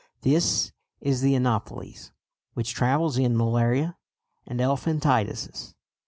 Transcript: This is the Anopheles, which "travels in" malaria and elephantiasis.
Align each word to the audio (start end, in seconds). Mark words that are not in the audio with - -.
This 0.21 0.71
is 0.99 1.21
the 1.21 1.35
Anopheles, 1.35 2.11
which 2.55 2.73
"travels 2.73 3.19
in" 3.19 3.37
malaria 3.37 3.97
and 4.47 4.59
elephantiasis. 4.59 5.75